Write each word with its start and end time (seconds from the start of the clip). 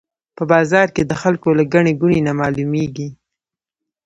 په 0.35 0.43
بازار 0.51 0.87
کې 0.95 1.03
د 1.05 1.13
خلکو 1.21 1.49
له 1.57 1.63
ګڼې 1.73 1.93
ګوڼې 2.01 2.19
نه 2.27 2.33
معلومېږي. 2.39 3.07